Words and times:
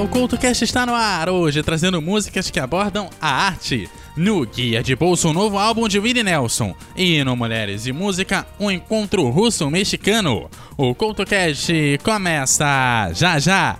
O 0.00 0.08
CultoCast 0.08 0.64
está 0.64 0.86
no 0.86 0.94
ar 0.94 1.28
hoje, 1.28 1.62
trazendo 1.62 2.00
músicas 2.00 2.50
que 2.50 2.58
abordam 2.58 3.10
a 3.20 3.28
arte. 3.28 3.88
No 4.16 4.44
Guia 4.46 4.82
de 4.82 4.96
Bolso, 4.96 5.28
um 5.28 5.32
novo 5.34 5.58
álbum 5.58 5.86
de 5.86 5.98
Willie 5.98 6.22
Nelson. 6.22 6.74
E 6.96 7.22
no 7.22 7.36
Mulheres 7.36 7.86
e 7.86 7.92
Música, 7.92 8.46
um 8.58 8.70
encontro 8.70 9.28
russo-mexicano. 9.28 10.50
O 10.78 10.94
CultoCast 10.94 12.00
começa 12.02 13.12
já 13.12 13.38
já! 13.38 13.78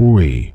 Oi, 0.00 0.54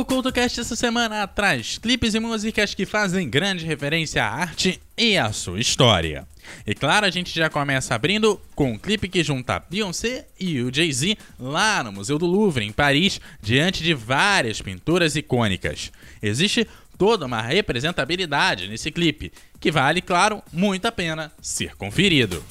O 0.00 0.04
CultoCast 0.06 0.58
essa 0.58 0.74
semana 0.74 1.26
traz 1.26 1.76
clipes 1.76 2.14
e 2.14 2.20
músicas 2.20 2.72
que 2.72 2.86
fazem 2.86 3.28
grande 3.28 3.66
referência 3.66 4.24
à 4.24 4.30
arte 4.30 4.80
e 4.96 5.18
à 5.18 5.30
sua 5.30 5.60
história. 5.60 6.26
E 6.66 6.74
claro, 6.74 7.04
a 7.04 7.10
gente 7.10 7.38
já 7.38 7.50
começa 7.50 7.94
abrindo 7.94 8.40
com 8.54 8.72
um 8.72 8.78
clipe 8.78 9.10
que 9.10 9.22
junta 9.22 9.62
Beyoncé 9.68 10.26
e 10.40 10.62
o 10.62 10.74
Jay-Z 10.74 11.18
lá 11.38 11.84
no 11.84 11.92
Museu 11.92 12.18
do 12.18 12.24
Louvre, 12.24 12.64
em 12.64 12.72
Paris, 12.72 13.20
diante 13.42 13.82
de 13.82 13.92
várias 13.92 14.62
pinturas 14.62 15.16
icônicas. 15.16 15.92
Existe 16.22 16.66
toda 16.96 17.26
uma 17.26 17.42
representabilidade 17.42 18.68
nesse 18.68 18.90
clipe, 18.90 19.30
que 19.60 19.70
vale, 19.70 20.00
claro, 20.00 20.42
muito 20.50 20.86
a 20.86 20.92
pena 20.92 21.30
ser 21.42 21.76
conferido. 21.76 22.42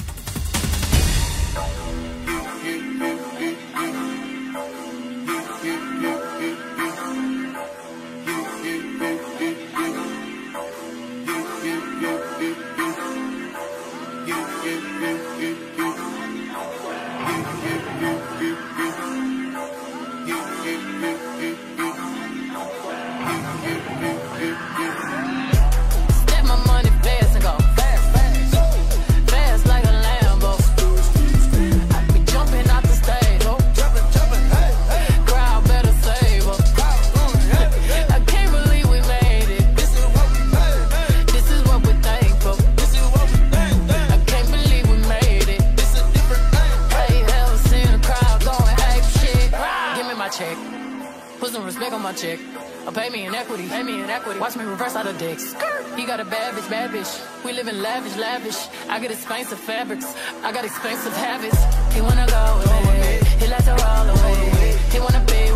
Pay 52.92 53.10
me 53.10 53.26
in 53.26 53.36
equity. 53.36 53.68
Pay 53.68 53.84
me 53.84 54.02
in 54.02 54.10
equity. 54.10 54.40
Watch 54.40 54.56
me 54.56 54.64
reverse 54.64 54.96
out 54.96 55.06
of 55.06 55.18
dicks. 55.18 55.54
He 55.96 56.06
got 56.06 56.20
a 56.20 56.26
bad 56.26 56.56
bitch, 56.56 56.70
bad 56.70 56.92
bitch. 56.92 57.12
We 57.44 57.54
live 57.54 57.68
in 57.68 57.82
lavish, 57.82 58.16
lavish. 58.18 58.58
I 58.88 59.00
get 59.00 59.12
expensive 59.12 59.60
fabrics. 59.60 60.16
I 60.44 60.52
got 60.52 60.66
expensive 60.66 61.14
habits. 61.14 61.60
He 61.94 62.02
wanna 62.02 62.26
go 62.28 62.44
me. 62.88 63.20
He 63.40 63.48
likes 63.48 63.66
to 63.66 63.76
roll 63.84 64.08
away. 64.16 64.78
He 64.92 65.00
wanna 65.00 65.24
be 65.26 65.49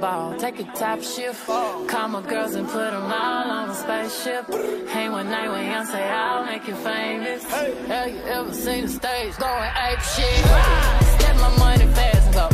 ball, 0.00 0.32
the. 0.32 0.38
Take 0.38 0.60
a 0.60 0.64
top 0.76 1.02
shift. 1.02 1.46
Call 1.46 2.08
my 2.08 2.22
girls 2.22 2.54
and 2.54 2.66
put 2.68 2.90
them 2.90 3.12
all 3.12 3.50
on 3.50 3.70
a 3.70 3.74
spaceship. 3.74 4.46
Hang 4.88 5.12
one 5.12 5.28
night 5.30 5.50
when 5.50 5.64
young 5.70 5.86
say 5.86 6.02
I'll 6.02 6.44
make 6.44 6.66
you 6.66 6.74
famous. 6.76 7.44
Have 7.44 8.10
you 8.10 8.18
ever 8.18 8.52
seen 8.52 8.82
the 8.86 8.88
stage 8.88 9.36
going 9.38 9.70
ape 9.86 10.00
shit? 10.00 10.44
Step 11.16 11.36
my 11.36 11.56
money 11.58 11.86
fast 11.94 12.26
and 12.26 12.34
go 12.34 12.53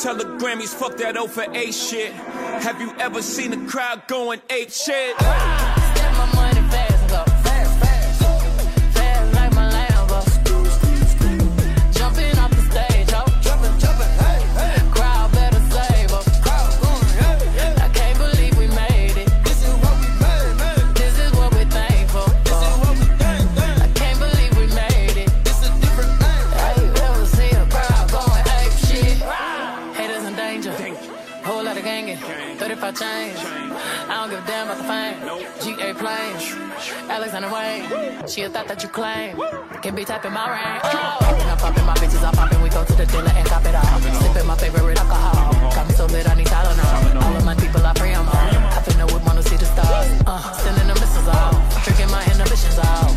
Tell 0.00 0.14
the 0.14 0.24
Grammys, 0.24 0.74
fuck 0.74 0.96
that 0.96 1.18
O 1.18 1.26
for 1.26 1.44
A 1.52 1.70
shit. 1.70 2.12
Have 2.62 2.80
you 2.80 2.90
ever 2.98 3.20
seen 3.20 3.52
a 3.52 3.68
crowd 3.68 4.08
going 4.08 4.40
ape 4.48 4.70
shit? 4.70 5.14
range. 36.30 36.54
Alexander 37.08 37.50
Wayne, 37.52 38.26
she 38.26 38.42
a 38.42 38.50
thought 38.50 38.68
that 38.68 38.82
you 38.82 38.88
claim. 38.88 39.36
Can 39.82 39.94
be 39.94 40.04
tapping 40.04 40.32
my 40.32 40.46
range. 40.50 40.82
Oh. 40.84 41.36
When 41.38 41.48
I'm 41.48 41.58
popping 41.58 41.86
my 41.86 41.94
bitches, 41.94 42.22
I'm 42.22 42.34
popping. 42.34 42.60
We 42.62 42.68
go 42.68 42.84
to 42.84 42.92
the 42.92 43.06
dealer 43.06 43.32
and 43.34 43.46
cop 43.46 43.64
it 43.64 43.74
all. 43.74 44.00
Sipping 44.22 44.46
my 44.46 44.56
favorite 44.56 44.98
alcohol. 44.98 45.52
Got 45.74 45.88
me 45.88 45.94
so 45.94 46.06
lit, 46.06 46.28
I 46.28 46.34
need 46.34 46.46
Tylenol. 46.46 47.22
All 47.22 47.36
of 47.36 47.44
my 47.44 47.54
people, 47.54 47.84
I 47.84 47.92
pray 47.94 48.14
I'm 48.14 48.28
all. 48.28 48.34
I 48.34 48.80
finna 48.84 49.06
with 49.12 49.24
wanna 49.26 49.42
see 49.42 49.56
the 49.56 49.66
stars. 49.66 50.08
Uh, 50.26 50.52
sending 50.52 50.86
the 50.86 50.94
missiles 50.94 51.28
off. 51.28 51.84
Drinking 51.84 52.10
my 52.10 52.22
inhibitions 52.24 52.78
off. 52.78 53.10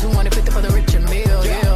250 0.00 0.50
for 0.50 0.60
the 0.62 0.70
rich 0.70 0.94
and 0.94 1.04
meal, 1.10 1.44
yeah. 1.44 1.75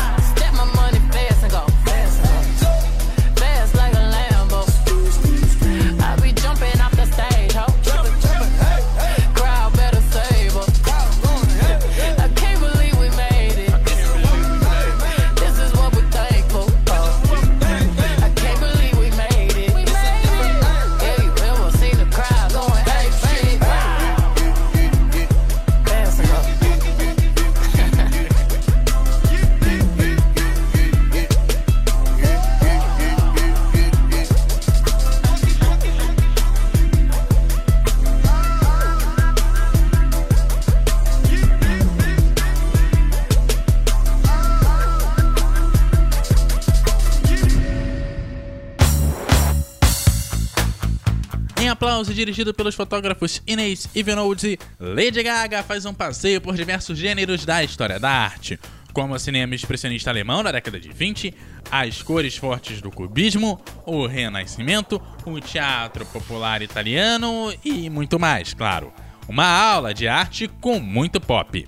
e 52.09 52.13
dirigido 52.13 52.53
pelos 52.53 52.75
fotógrafos 52.75 53.41
Inês 53.45 53.87
e 53.95 53.99
e 54.01 54.59
Lady 54.79 55.23
Gaga, 55.23 55.63
faz 55.63 55.85
um 55.85 55.93
passeio 55.93 56.41
por 56.41 56.55
diversos 56.55 56.97
gêneros 56.97 57.45
da 57.45 57.63
história 57.63 57.99
da 57.99 58.09
arte, 58.09 58.59
como 58.93 59.13
o 59.13 59.19
cinema 59.19 59.55
expressionista 59.55 60.09
alemão 60.09 60.43
da 60.43 60.51
década 60.51 60.79
de 60.79 60.89
20, 60.89 61.33
as 61.71 62.01
cores 62.01 62.35
fortes 62.35 62.81
do 62.81 62.91
cubismo, 62.91 63.61
o 63.85 64.05
renascimento, 64.05 65.01
o 65.25 65.39
teatro 65.39 66.05
popular 66.07 66.61
italiano 66.61 67.53
e 67.63 67.89
muito 67.89 68.19
mais, 68.19 68.53
claro. 68.53 68.91
Uma 69.27 69.45
aula 69.45 69.93
de 69.93 70.07
arte 70.07 70.47
com 70.59 70.79
muito 70.79 71.21
pop. 71.21 71.67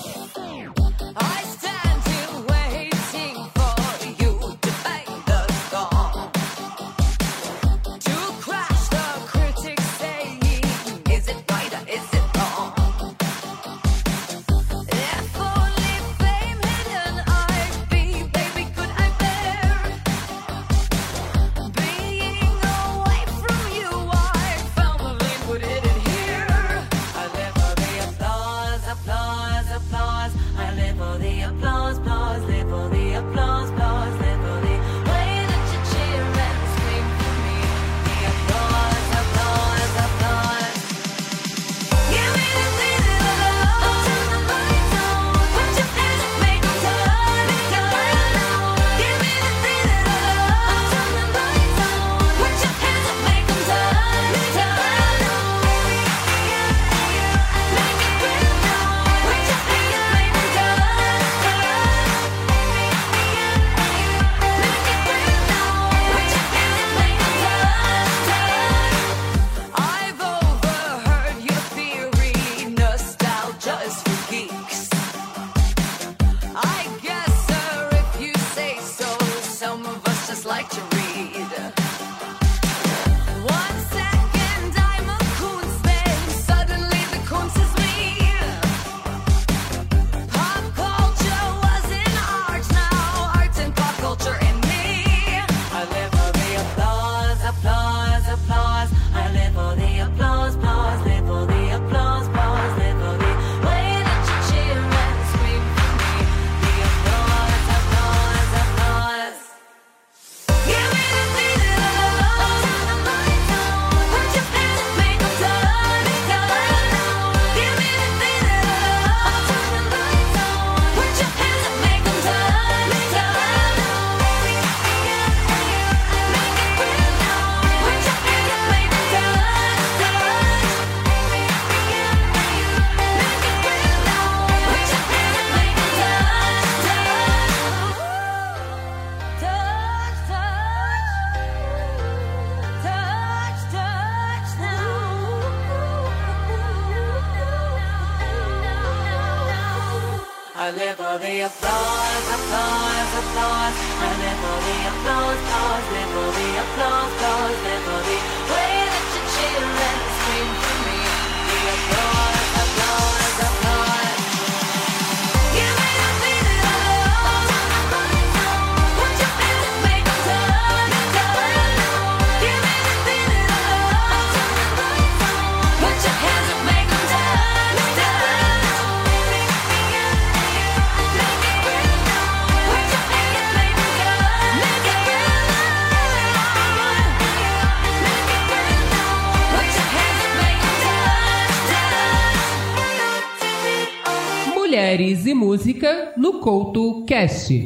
Música 195.51 196.13
no 196.15 196.39
Couto 196.39 197.03
Cast. 197.03 197.65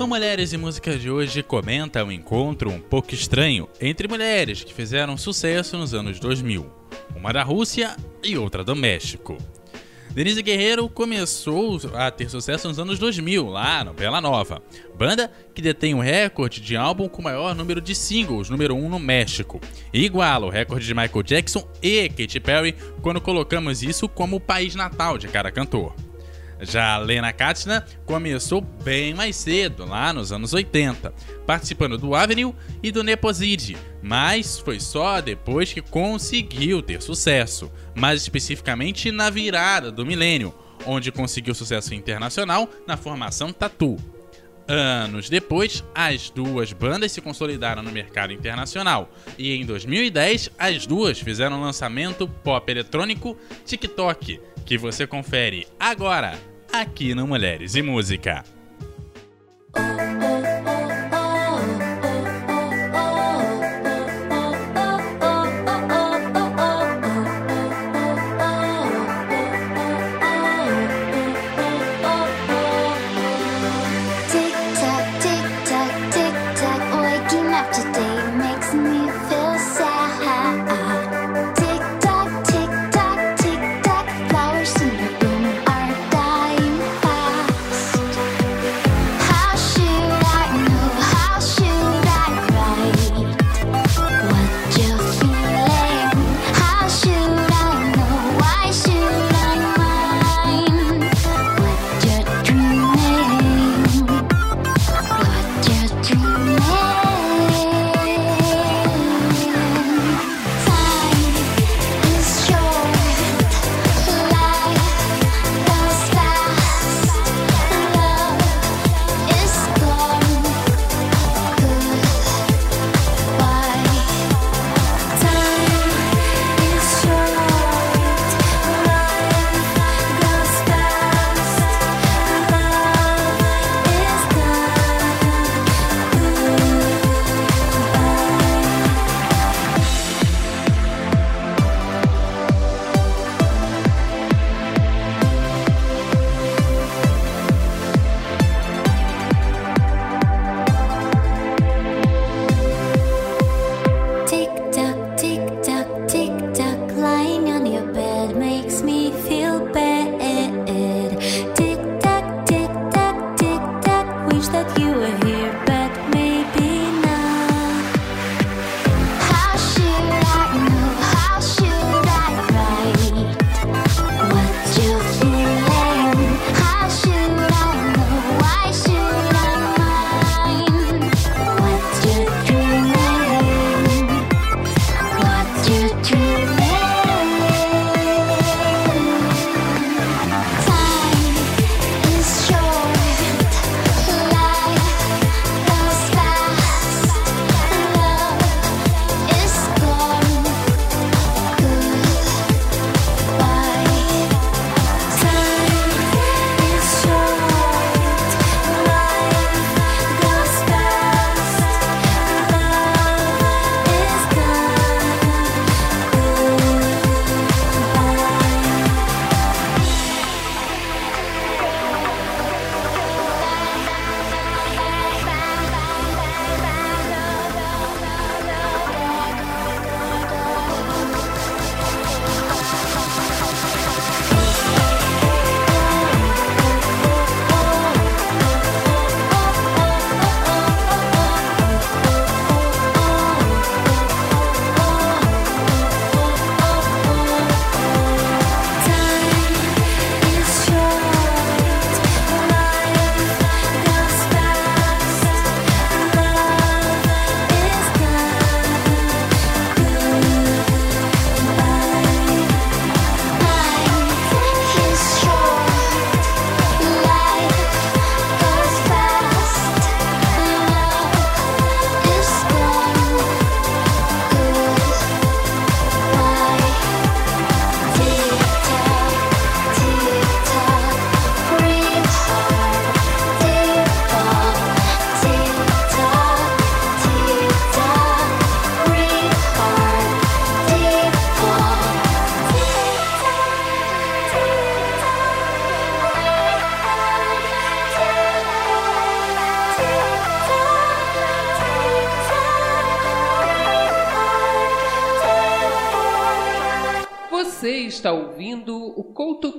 O 0.00 0.06
Mulheres 0.06 0.54
e 0.54 0.56
Música 0.56 0.98
de 0.98 1.10
hoje 1.10 1.42
comenta 1.42 2.02
um 2.02 2.10
encontro 2.10 2.70
um 2.70 2.80
pouco 2.80 3.12
estranho 3.12 3.68
entre 3.78 4.08
mulheres 4.08 4.64
que 4.64 4.72
fizeram 4.72 5.18
sucesso 5.18 5.76
nos 5.76 5.92
anos 5.92 6.18
2000, 6.18 6.64
uma 7.14 7.30
da 7.30 7.42
Rússia 7.42 7.94
e 8.24 8.38
outra 8.38 8.64
do 8.64 8.74
México. 8.74 9.36
Denise 10.14 10.42
Guerreiro 10.42 10.90
começou 10.90 11.80
a 11.94 12.10
ter 12.10 12.28
sucesso 12.28 12.68
nos 12.68 12.78
anos 12.78 12.98
2000, 12.98 13.46
lá 13.46 13.82
no 13.82 13.94
Bela 13.94 14.20
Nova, 14.20 14.62
banda 14.94 15.32
que 15.54 15.62
detém 15.62 15.94
o 15.94 16.00
recorde 16.00 16.60
de 16.60 16.76
álbum 16.76 17.08
com 17.08 17.22
maior 17.22 17.54
número 17.54 17.80
de 17.80 17.94
singles, 17.94 18.50
número 18.50 18.74
1 18.74 18.90
no 18.90 18.98
México, 18.98 19.58
e 19.90 20.04
iguala 20.04 20.46
o 20.46 20.50
recorde 20.50 20.84
de 20.84 20.92
Michael 20.92 21.22
Jackson 21.22 21.66
e 21.82 22.10
Katy 22.10 22.40
Perry 22.40 22.76
quando 23.00 23.22
colocamos 23.22 23.82
isso 23.82 24.06
como 24.06 24.36
o 24.36 24.40
país 24.40 24.74
natal 24.74 25.16
de 25.16 25.28
cada 25.28 25.50
cantor. 25.50 25.94
Já 26.62 26.94
a 26.94 26.98
Lena 26.98 27.32
Katina 27.32 27.84
começou 28.06 28.60
bem 28.60 29.12
mais 29.12 29.34
cedo, 29.34 29.84
lá 29.84 30.12
nos 30.12 30.30
anos 30.30 30.54
80, 30.54 31.12
participando 31.44 31.98
do 31.98 32.14
Avenue 32.14 32.54
e 32.80 32.92
do 32.92 33.02
Neposide, 33.02 33.76
mas 34.00 34.60
foi 34.60 34.78
só 34.78 35.20
depois 35.20 35.72
que 35.72 35.80
conseguiu 35.80 36.80
ter 36.80 37.02
sucesso, 37.02 37.70
mais 37.96 38.22
especificamente 38.22 39.10
na 39.10 39.28
virada 39.28 39.90
do 39.90 40.06
milênio, 40.06 40.54
onde 40.86 41.10
conseguiu 41.10 41.52
sucesso 41.52 41.94
internacional 41.94 42.70
na 42.86 42.96
formação 42.96 43.52
Tatu. 43.52 43.96
Anos 44.68 45.28
depois, 45.28 45.82
as 45.92 46.30
duas 46.30 46.72
bandas 46.72 47.10
se 47.10 47.20
consolidaram 47.20 47.82
no 47.82 47.90
mercado 47.90 48.32
internacional 48.32 49.10
e 49.36 49.52
em 49.52 49.66
2010 49.66 50.50
as 50.56 50.86
duas 50.86 51.18
fizeram 51.18 51.58
o 51.58 51.62
lançamento 51.62 52.28
pop 52.28 52.70
eletrônico 52.70 53.36
TikTok, 53.66 54.40
que 54.64 54.78
você 54.78 55.04
confere 55.04 55.66
agora 55.80 56.51
aqui 56.72 57.14
no 57.14 57.26
Mulheres 57.26 57.74
e 57.74 57.82
Música. 57.82 58.42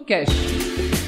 CoutoCast. 0.05 1.02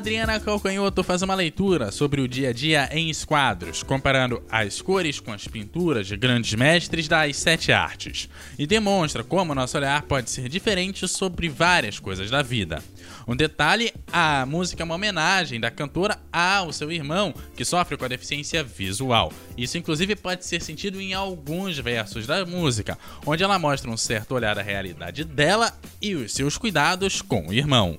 Adriana 0.00 0.40
Calcanhoto 0.40 1.04
faz 1.04 1.20
uma 1.20 1.34
leitura 1.34 1.92
sobre 1.92 2.22
o 2.22 2.26
dia 2.26 2.48
a 2.48 2.52
dia 2.54 2.88
em 2.90 3.10
esquadros, 3.10 3.82
comparando 3.82 4.42
as 4.50 4.80
cores 4.80 5.20
com 5.20 5.30
as 5.30 5.46
pinturas 5.46 6.06
de 6.06 6.16
grandes 6.16 6.54
mestres 6.54 7.06
das 7.06 7.36
sete 7.36 7.70
artes, 7.70 8.26
e 8.58 8.66
demonstra 8.66 9.22
como 9.22 9.54
nosso 9.54 9.76
olhar 9.76 10.00
pode 10.04 10.30
ser 10.30 10.48
diferente 10.48 11.06
sobre 11.06 11.50
várias 11.50 11.98
coisas 11.98 12.30
da 12.30 12.40
vida. 12.40 12.82
Um 13.28 13.36
detalhe: 13.36 13.92
a 14.10 14.46
música 14.46 14.82
é 14.82 14.86
uma 14.86 14.94
homenagem 14.94 15.60
da 15.60 15.70
cantora 15.70 16.18
ao 16.32 16.72
seu 16.72 16.90
irmão, 16.90 17.34
que 17.54 17.62
sofre 17.62 17.98
com 17.98 18.06
a 18.06 18.08
deficiência 18.08 18.64
visual. 18.64 19.30
Isso, 19.54 19.76
inclusive, 19.76 20.16
pode 20.16 20.46
ser 20.46 20.62
sentido 20.62 20.98
em 20.98 21.12
alguns 21.12 21.78
versos 21.78 22.26
da 22.26 22.46
música, 22.46 22.96
onde 23.26 23.44
ela 23.44 23.58
mostra 23.58 23.90
um 23.90 23.98
certo 23.98 24.34
olhar 24.34 24.54
da 24.54 24.62
realidade 24.62 25.24
dela 25.24 25.78
e 26.00 26.14
os 26.14 26.32
seus 26.32 26.56
cuidados 26.56 27.20
com 27.20 27.48
o 27.48 27.52
irmão. 27.52 27.98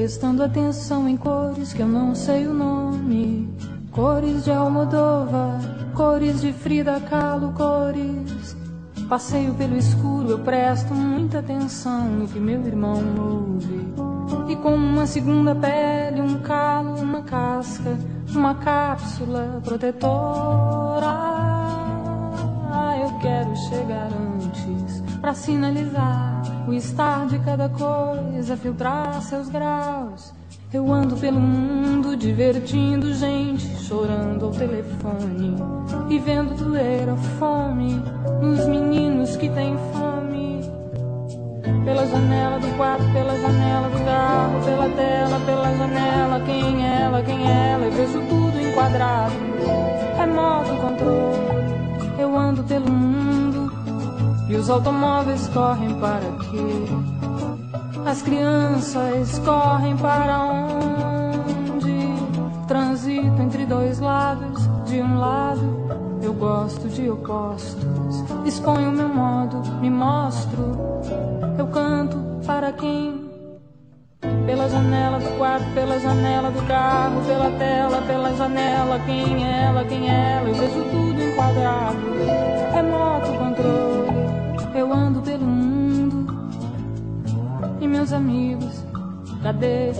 Prestando 0.00 0.42
atenção 0.42 1.06
em 1.06 1.14
cores 1.14 1.74
que 1.74 1.82
eu 1.82 1.86
não 1.86 2.14
sei 2.14 2.46
o 2.46 2.54
nome. 2.54 3.54
Cores 3.90 4.44
de 4.44 4.50
Almodóvar, 4.50 5.60
cores 5.94 6.40
de 6.40 6.54
Frida 6.54 6.98
Kahlo, 7.00 7.52
cores. 7.52 8.56
Passeio 9.10 9.52
pelo 9.52 9.76
escuro, 9.76 10.30
eu 10.30 10.38
presto 10.38 10.94
muita 10.94 11.40
atenção 11.40 12.06
no 12.06 12.26
que 12.26 12.40
meu 12.40 12.66
irmão 12.66 13.02
ouve. 13.18 13.92
E 14.50 14.56
como 14.56 14.76
uma 14.76 15.06
segunda 15.06 15.54
pele, 15.54 16.22
um 16.22 16.40
calo, 16.40 16.98
uma 16.98 17.20
casca, 17.20 17.98
uma 18.30 18.54
cápsula 18.54 19.60
protetora. 19.62 21.28
Eu 23.02 23.18
quero 23.18 23.54
chegar 23.68 24.08
antes 24.14 25.02
pra 25.20 25.34
sinalizar 25.34 26.29
o 26.70 26.74
estar 26.74 27.26
de 27.26 27.36
cada 27.40 27.68
coisa, 27.68 28.56
filtrar 28.56 29.20
seus 29.22 29.48
graus. 29.48 30.32
Eu 30.72 30.92
ando 30.92 31.16
pelo 31.16 31.40
mundo 31.40 32.16
divertindo 32.16 33.12
gente, 33.12 33.66
chorando 33.82 34.46
ao 34.46 34.52
telefone 34.52 35.56
e 36.08 36.18
vendo 36.20 36.54
doer 36.54 37.08
a 37.08 37.16
fome 37.16 38.00
nos 38.40 38.66
meninos 38.68 39.36
que 39.36 39.48
têm 39.48 39.76
fome. 39.92 40.60
Pela 41.84 42.06
janela 42.06 42.60
do 42.60 42.76
quarto, 42.76 43.04
pela 43.12 43.36
janela 43.36 43.88
do 43.88 44.04
carro, 44.04 44.64
pela 44.64 44.88
tela, 44.90 45.40
pela 45.40 45.76
janela, 45.76 46.40
quem 46.46 46.86
é 46.86 47.00
ela, 47.02 47.22
quem 47.22 47.50
é 47.50 47.70
ela, 47.72 47.86
eu 47.86 47.92
vejo 47.92 48.20
tudo 48.28 48.60
enquadrado. 48.60 49.34
Remoto 50.16 50.76
controle, 50.76 51.49
e 54.50 54.56
os 54.56 54.68
automóveis 54.68 55.46
correm 55.48 55.94
para 56.00 56.18
quê? 56.18 58.00
As 58.04 58.20
crianças 58.20 59.38
correm 59.38 59.96
para 59.96 60.40
onde? 60.40 61.86
Transito 62.66 63.40
entre 63.42 63.64
dois 63.64 64.00
lados. 64.00 64.68
De 64.86 65.00
um 65.00 65.18
lado, 65.18 66.18
eu 66.20 66.32
gosto 66.34 66.88
de 66.88 67.08
opostos. 67.08 68.24
Exponho 68.44 68.90
meu 68.90 69.08
modo, 69.08 69.62
me 69.80 69.88
mostro. 69.88 70.76
Eu 71.56 71.68
canto 71.68 72.16
para 72.44 72.72
quem? 72.72 73.30
Pela 74.46 74.68
janela 74.68 75.20
do 75.20 75.38
quarto, 75.38 75.72
pela 75.74 76.00
janela 76.00 76.50
do 76.50 76.62
carro, 76.66 77.20
pela 77.24 77.50
tela, 77.52 78.02
pela 78.02 78.34
janela. 78.34 78.98
Quem 79.06 79.46
é 79.46 79.62
ela, 79.66 79.84
quem 79.84 80.10
é 80.10 80.38
ela? 80.38 80.48
Eu 80.48 80.54
vejo 80.56 80.84
tudo 80.90 81.22
enquadrado. 81.22 81.98
Remoto 82.74 83.32
controle. 83.38 83.99
Meus 88.00 88.12
amigos, 88.14 88.82
cadê 89.42 89.92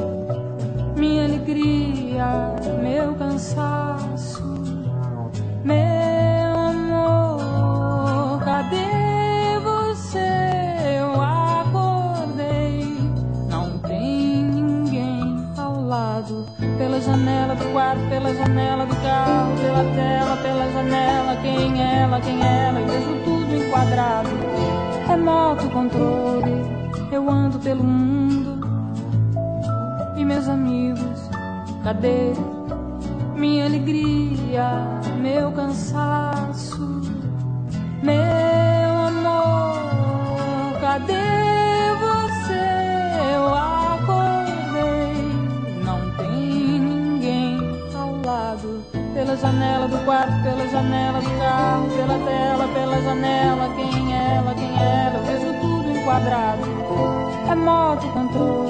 minha 0.97 1.25
alegria, 1.27 2.55
meu 2.81 3.15
cansaço, 3.15 4.43
meu 5.63 6.57
amor, 6.57 8.41
cadê 8.43 9.59
você? 9.63 10.19
Eu 10.99 11.21
acordei, 11.21 12.97
não 13.51 13.79
tem 13.81 14.45
ninguém 14.45 15.47
ao 15.59 15.83
lado. 15.83 16.47
Pela 16.79 17.03
janela 17.03 17.55
do 17.55 17.71
quarto, 17.71 18.01
pela 18.09 18.35
janela 18.35 18.87
do 18.87 18.97
carro, 18.97 19.53
pela 19.61 19.85
tela, 19.95 20.37
pela 20.39 20.73
janela, 20.73 21.37
quem 21.43 21.83
é 21.83 22.01
ela, 22.01 22.19
quem 22.23 22.43
é 22.43 22.69
ela? 22.69 22.81
Eu 22.81 22.89
vejo 22.89 23.25
tudo 23.25 23.57
enquadrado, 23.57 24.31
remoto 25.07 25.69
controle. 25.69 26.80
Eu 27.13 27.29
ando 27.29 27.59
pelo 27.59 27.83
mundo 27.83 28.61
e 30.17 30.25
meus 30.25 30.49
amigos, 30.49 31.29
cadê 31.83 32.33
minha 33.35 33.67
alegria, 33.67 34.87
meu 35.21 35.51
cansaço, 35.51 37.01
meu 38.03 38.15
amor, 39.09 40.79
cadê 40.81 41.15
você? 41.99 42.63
Eu 43.35 43.55
acordei, 43.55 45.25
não 45.85 46.01
tem 46.17 46.79
ninguém 46.79 47.59
ao 47.95 48.21
lado. 48.25 48.85
Pela 49.15 49.37
janela 49.37 49.89
do 49.89 49.99
quarto, 50.05 50.43
pela 50.43 50.69
janela 50.69 51.21
do 51.21 51.31
carro, 51.39 51.89
pela 51.89 52.19
tela, 52.25 52.69
pela 52.69 53.03
janela, 53.03 53.69
quem 53.75 54.15
é 54.15 54.37
ela, 54.37 54.55
quem 54.55 54.71
é 54.79 55.07
ela? 55.07 55.17
Eu 55.19 55.25
vejo 55.25 55.61
tudo 55.61 55.91
enquadrado, 55.91 56.50
remoto 57.51 58.07
controle. 58.13 58.70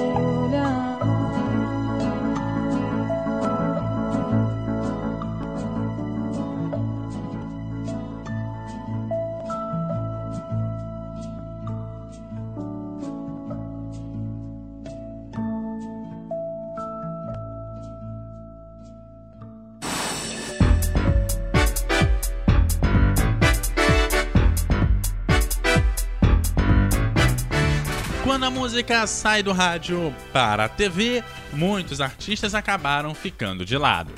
música 28.91 29.07
sai 29.07 29.41
do 29.41 29.53
rádio 29.53 30.13
para 30.33 30.65
a 30.65 30.69
TV, 30.69 31.23
muitos 31.53 32.01
artistas 32.01 32.53
acabaram 32.53 33.15
ficando 33.15 33.65
de 33.65 33.77
lado. 33.77 34.11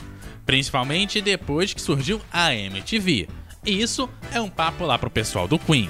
Principalmente 0.47 1.21
depois 1.21 1.75
que 1.75 1.81
surgiu 1.81 2.19
a 2.31 2.55
MTV. 2.55 3.29
E 3.63 3.81
isso 3.81 4.09
é 4.31 4.41
um 4.41 4.49
papo 4.49 4.83
lá 4.83 4.97
pro 4.97 5.11
pessoal 5.11 5.47
do 5.47 5.59
Queen. 5.59 5.89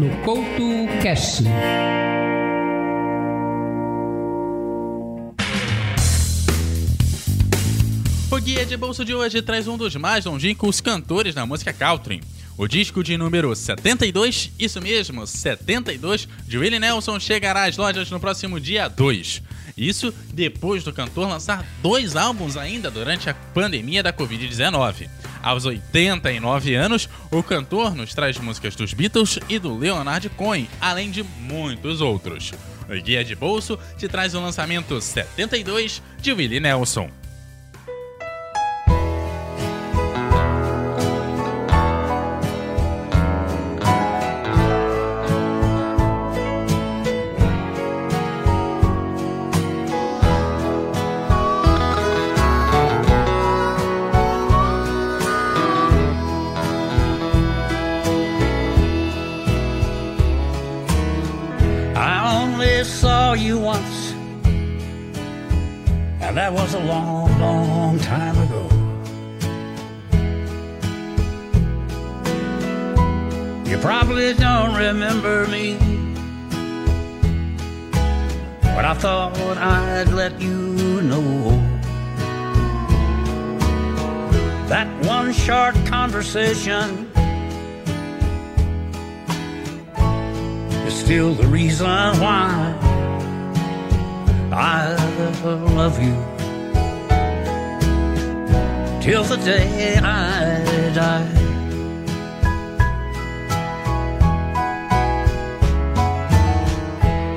No 0.00 0.08
Couto 0.22 0.88
Cash. 1.02 1.42
O 8.30 8.40
Guia 8.40 8.64
de 8.64 8.78
Bolso 8.78 9.04
de 9.04 9.14
hoje 9.14 9.42
traz 9.42 9.68
um 9.68 9.76
dos 9.76 9.94
mais 9.96 10.24
longínquos 10.24 10.80
cantores 10.80 11.34
da 11.34 11.44
música 11.44 11.70
country. 11.74 12.22
O 12.56 12.66
disco 12.66 13.04
de 13.04 13.18
número 13.18 13.54
72, 13.54 14.50
isso 14.58 14.80
mesmo, 14.80 15.26
72, 15.26 16.26
de 16.46 16.56
Willie 16.56 16.80
Nelson 16.80 17.20
chegará 17.20 17.64
às 17.64 17.76
lojas 17.76 18.10
no 18.10 18.18
próximo 18.18 18.58
dia 18.58 18.88
2. 18.88 19.42
Isso 19.76 20.14
depois 20.32 20.82
do 20.82 20.94
cantor 20.94 21.28
lançar 21.28 21.66
dois 21.82 22.16
álbuns 22.16 22.56
ainda 22.56 22.90
durante 22.90 23.28
a 23.28 23.34
pandemia 23.34 24.02
da 24.02 24.14
Covid-19. 24.14 25.10
Aos 25.42 25.64
89 25.64 26.74
anos, 26.74 27.08
o 27.30 27.42
cantor 27.42 27.94
nos 27.94 28.14
traz 28.14 28.38
músicas 28.38 28.76
dos 28.76 28.92
Beatles 28.92 29.38
e 29.48 29.58
do 29.58 29.76
Leonard 29.76 30.28
Cohen, 30.30 30.68
além 30.80 31.10
de 31.10 31.22
muitos 31.22 32.00
outros. 32.00 32.52
O 32.88 33.02
Guia 33.02 33.24
de 33.24 33.34
Bolso 33.34 33.78
te 33.96 34.08
traz 34.08 34.34
o 34.34 34.40
lançamento 34.40 35.00
72 35.00 36.02
de 36.20 36.32
Willie 36.32 36.60
Nelson. 36.60 37.10
Saw 63.30 63.34
you 63.34 63.58
once, 63.60 64.12
and 66.20 66.36
that 66.36 66.52
was 66.52 66.74
a 66.74 66.80
long, 66.80 67.30
long 67.38 67.96
time 68.00 68.36
ago. 68.46 68.64
You 73.70 73.78
probably 73.78 74.34
don't 74.34 74.74
remember 74.74 75.46
me, 75.46 75.76
but 78.74 78.84
I 78.84 78.94
thought 78.94 79.58
I'd 79.58 80.08
let 80.08 80.40
you 80.40 81.00
know. 81.02 81.50
That 84.68 84.88
one 85.06 85.32
short 85.32 85.76
conversation 85.86 87.08
is 90.88 90.94
still 90.94 91.34
the 91.34 91.46
reason 91.46 91.86
why 91.86 92.89
I 94.52 94.96
love 95.44 96.02
you 96.02 96.16
till 99.00 99.22
the 99.22 99.36
day 99.36 99.96
I 99.96 100.92
die. 100.92 101.28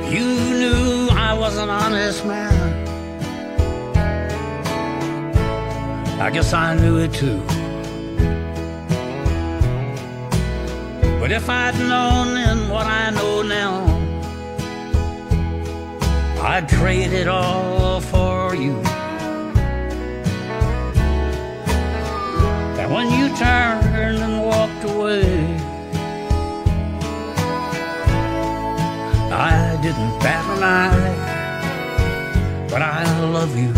You 0.10 0.26
knew 0.60 1.10
I 1.12 1.34
was 1.38 1.58
an 1.58 1.70
honest 1.70 2.26
man. 2.26 2.54
I 6.20 6.32
guess 6.32 6.52
I 6.52 6.76
knew 6.76 6.98
it 6.98 7.14
too. 7.14 7.40
But 11.20 11.32
if 11.32 11.48
I'd 11.48 11.78
known 11.78 12.34
then 12.34 12.70
what 12.70 12.88
I 12.88 13.12
know 13.12 13.44
now, 13.44 13.93
I'd 16.46 16.68
trade 16.68 17.14
it 17.14 17.30
all 17.30 18.02
for 18.02 18.54
you. 18.54 18.74
And 22.80 22.92
when 22.92 23.10
you 23.18 23.30
turned 23.38 24.20
and 24.20 24.44
walked 24.44 24.84
away, 24.84 25.56
I 29.32 29.80
didn't 29.82 30.20
bat 30.20 30.46
an 30.58 30.64
eye, 30.64 31.16
but 32.70 32.82
I 32.82 33.06
love 33.22 33.58
you 33.58 33.72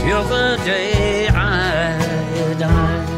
till 0.00 0.24
the 0.24 0.58
day 0.64 1.28
I 1.28 2.54
die. 2.58 3.09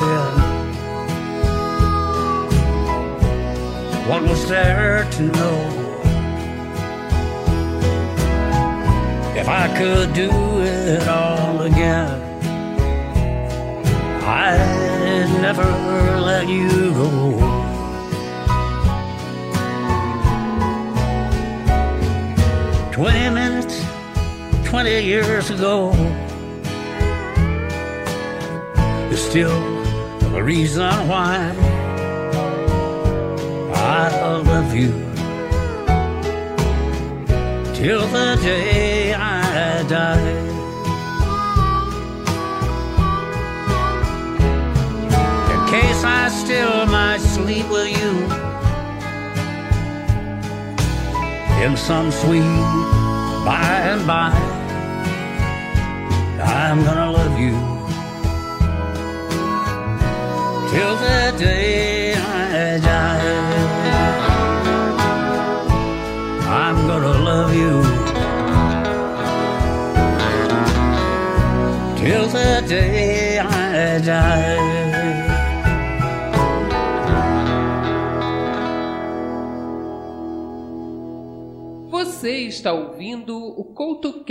Heart. 0.00 0.50
What 4.08 4.22
was 4.22 4.48
there 4.48 5.08
to 5.10 5.22
know? 5.22 5.76
If 9.36 9.48
I 9.48 9.68
could 9.78 10.12
do 10.12 10.30
it 10.62 11.06
all 11.08 11.62
again, 11.62 12.20
I'd 14.22 15.40
never 15.40 15.64
let 16.20 16.48
you 16.48 16.92
go. 16.92 17.60
Twenty 22.92 23.30
minutes, 23.30 23.84
twenty 24.64 25.00
years 25.00 25.50
ago 25.50 25.92
is 29.10 29.22
still 29.22 29.79
the 30.32 30.42
reason 30.42 31.08
why 31.08 31.52
I 33.74 34.40
love 34.44 34.74
you 34.74 34.92
till 37.74 38.06
the 38.08 38.38
day 38.40 39.12
I 39.12 39.82
die. 39.88 40.30
In 45.52 45.60
case 45.68 46.04
I 46.04 46.28
still 46.28 46.86
might 46.86 47.20
sleep 47.20 47.68
with 47.68 47.90
you 47.98 48.12
in 51.64 51.76
some 51.76 52.12
sweet 52.12 52.40
by 53.44 53.80
and 53.92 54.06
by, 54.06 54.30
I'm 56.40 56.84
gonna 56.84 57.10
love 57.10 57.38
you 57.38 57.69
till 60.70 60.96
the 60.96 61.34
day 61.36 62.14
I 62.14 62.78
die. 62.78 63.60
I'm 66.62 66.86
gonna 66.86 67.16
love 67.30 67.52
you 67.62 67.82
till 72.00 72.26
the 72.28 72.62
day 72.68 73.38
I 73.40 73.98
die. 73.98 74.80
Você 81.90 82.46
está 82.46 82.72
ouvindo 82.72 83.36
o 83.36 83.64
Couto 83.64 84.24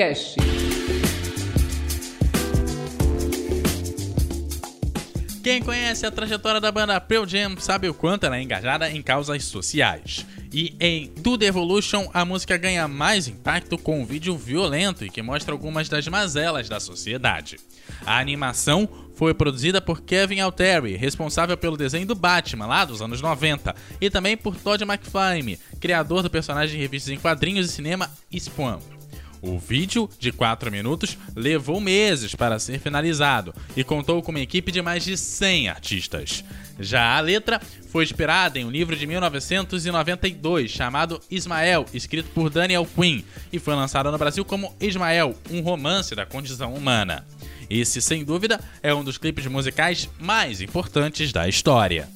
Quem 5.44 5.62
conhece 5.62 6.06
a 6.06 6.12
trajetória 6.12 6.60
da 6.60 6.70
banda 6.70 7.00
Pearl 7.00 7.26
Jam 7.26 7.56
sabe 7.60 7.88
o 7.88 7.94
quanto 7.94 8.26
ela 8.26 8.38
é 8.38 8.42
engajada 8.42 8.90
em 8.90 9.02
causas 9.02 9.46
sociais. 9.46 10.26
E 10.52 10.76
em 10.80 11.10
Do 11.18 11.38
The 11.38 11.46
Evolution, 11.46 12.10
a 12.14 12.26
música 12.26 12.58
ganha 12.58 12.88
mais 12.90 13.28
impacto 13.28 13.78
com 13.78 14.02
um 14.02 14.06
vídeo 14.06 14.36
violento 14.38 15.06
e 15.06 15.10
que 15.10 15.22
mostra 15.22 15.54
algumas 15.54 15.88
das 15.88 16.06
mazelas 16.10 16.68
da 16.68 16.80
sociedade. 16.80 17.58
A 18.06 18.20
animação 18.20 18.88
foi 19.16 19.34
produzida 19.34 19.82
por 19.82 20.02
Kevin 20.02 20.42
Alteri, 20.42 20.98
responsável 20.98 21.56
pelo 21.56 21.78
desenho 21.78 22.06
do 22.06 22.16
Batman 22.16 22.66
lá 22.66 22.84
dos 22.84 23.02
anos 23.02 23.22
90, 23.22 23.74
e 24.02 24.10
também 24.10 24.36
por 24.36 24.56
Todd 24.58 24.84
McFarlane, 24.84 25.60
criador 25.80 26.22
do 26.22 26.30
personagem 26.30 26.76
de 26.76 26.82
revistas 26.82 27.14
em 27.14 27.18
quadrinhos 27.18 27.70
e 27.70 27.74
cinema 27.74 28.12
Spawn. 28.34 28.99
O 29.42 29.58
vídeo, 29.58 30.10
de 30.20 30.32
4 30.32 30.72
minutos, 30.72 31.18
levou 31.36 31.80
meses 31.80 32.36
para 32.36 32.60
ser 32.60 32.80
finalizado 32.80 33.54
e 33.76 33.84
contou 33.84 34.22
com 34.22 34.32
uma 34.32 34.40
equipe 34.40 34.72
de 34.72 34.82
mais 34.82 35.04
de 35.04 35.16
100 35.16 35.70
artistas. 35.70 36.44
Já 36.80 37.18
a 37.18 37.20
letra 37.20 37.62
foi 37.90 38.04
inspirada 38.04 38.60
em 38.60 38.66
um 38.66 38.72
livro 38.72 38.96
de 38.96 39.08
1992 39.08 40.70
chamado 40.70 41.22
Ismael, 41.30 41.86
escrito 41.94 42.30
por 42.32 42.50
Daniel 42.50 42.88
Quinn, 42.96 43.24
e 43.52 43.60
foi 43.60 43.76
lançado 43.76 44.12
no 44.12 44.18
Brasil 44.18 44.44
como 44.44 44.76
Ismael, 44.80 45.36
um 45.50 45.62
romance 45.62 46.16
da 46.16 46.26
condição 46.26 46.74
humana. 46.74 47.26
Esse, 47.70 48.02
sem 48.02 48.26
dúvida, 48.26 48.60
é 48.82 48.94
um 48.94 49.04
dos 49.04 49.18
clipes 49.18 49.46
musicais 49.46 50.10
mais 50.20 50.60
importantes 50.60 51.32
da 51.32 51.48
história. 51.48 52.10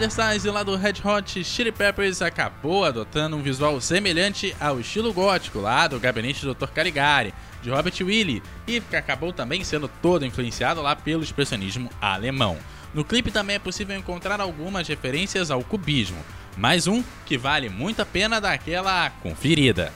Hardstyles 0.00 0.44
lá 0.44 0.62
do 0.62 0.76
Red 0.76 0.94
Hot 1.04 1.44
Chili 1.44 1.70
Peppers 1.70 2.22
acabou 2.22 2.86
adotando 2.86 3.36
um 3.36 3.42
visual 3.42 3.78
semelhante 3.82 4.56
ao 4.58 4.80
estilo 4.80 5.12
gótico 5.12 5.58
lá 5.58 5.86
do 5.86 6.00
gabinete 6.00 6.46
do 6.46 6.54
Dr. 6.54 6.68
Caligari, 6.68 7.34
de 7.62 7.68
Robert 7.68 7.92
Willy, 8.00 8.42
e 8.66 8.80
que 8.80 8.96
acabou 8.96 9.30
também 9.30 9.62
sendo 9.62 9.90
todo 10.00 10.24
influenciado 10.24 10.80
lá 10.80 10.96
pelo 10.96 11.22
expressionismo 11.22 11.90
alemão. 12.00 12.56
No 12.94 13.04
clipe 13.04 13.30
também 13.30 13.56
é 13.56 13.58
possível 13.58 13.94
encontrar 13.94 14.40
algumas 14.40 14.88
referências 14.88 15.50
ao 15.50 15.62
cubismo, 15.62 16.24
mais 16.56 16.86
um 16.86 17.04
que 17.26 17.36
vale 17.36 17.68
muito 17.68 18.00
a 18.00 18.06
pena 18.06 18.40
dar 18.40 18.54
aquela 18.54 19.10
conferida. 19.22 19.92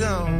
down. 0.00 0.39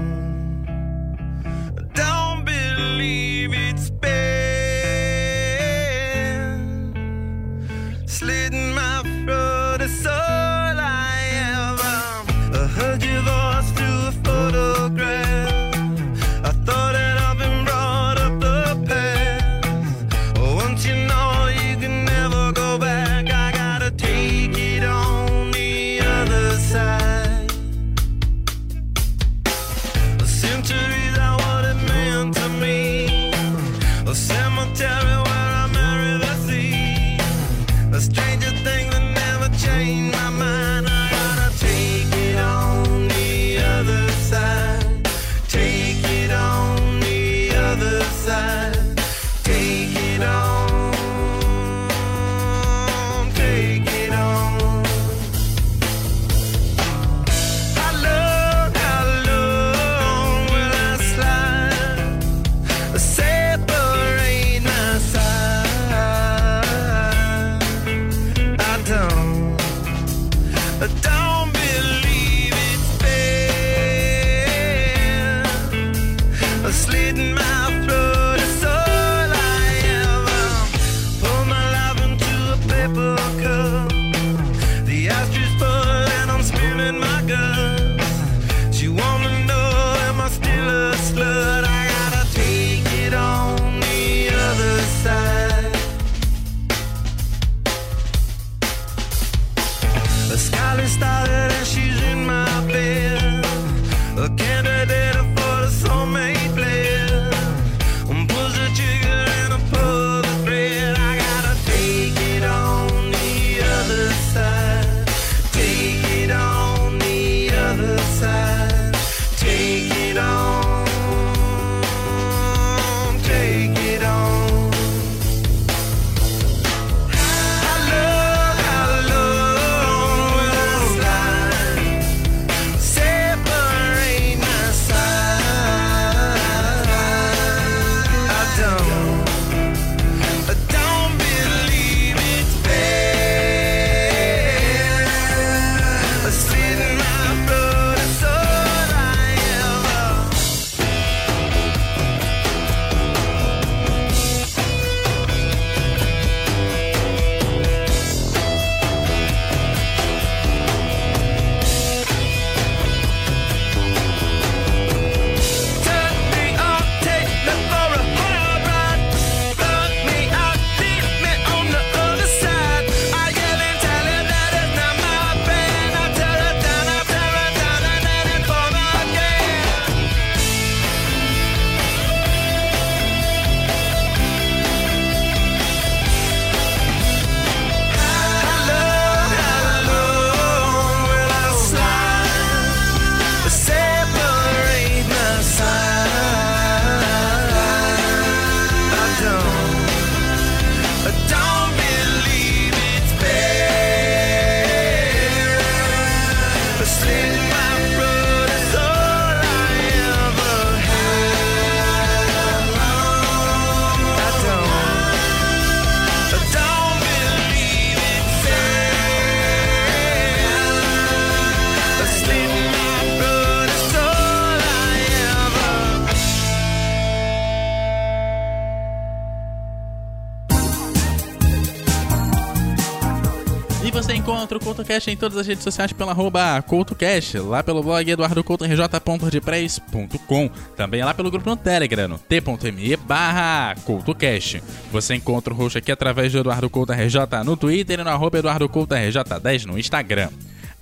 podcast 234.91 235.09
em 235.09 235.16
todas 235.16 235.38
as 235.38 235.47
redes 235.47 235.62
sociais 235.62 235.93
pela 235.93 236.11
arroba 236.11 236.61
CoutoCast, 236.62 237.38
lá 237.38 237.62
pelo 237.62 237.80
blog 237.80 238.11
eduardocoutorj.wordpress.com, 238.11 240.51
também 240.76 241.05
lá 241.05 241.14
pelo 241.14 241.30
grupo 241.30 241.49
no 241.49 241.57
Telegram, 241.57 242.18
t.me 242.28 242.97
barra 242.97 243.76
CoutoCast. 243.84 244.61
Você 244.91 245.14
encontra 245.14 245.55
o 245.55 245.57
roxo 245.57 245.78
aqui 245.78 245.93
através 245.93 246.32
do 246.32 246.41
Eduardo 246.41 246.68
Couto 246.68 246.93
RJ 246.93 247.20
no 247.45 247.57
Twitter 247.57 248.01
e 248.01 248.05
no 248.05 248.11
arroba 248.11 248.38
Eduardo 248.38 248.68
Couto 248.68 248.97
RJ10 248.97 249.66
no 249.66 249.78
Instagram. 249.78 250.30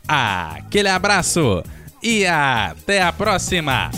Aquele 0.06 0.88
abraço 0.88 1.62
e 2.02 2.24
até 2.24 3.02
a 3.02 3.12
próxima! 3.12 3.90